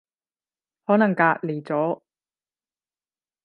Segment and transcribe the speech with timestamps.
[0.87, 2.01] 可能隔離咗